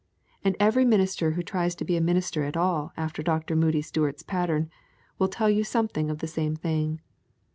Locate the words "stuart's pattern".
3.83-4.71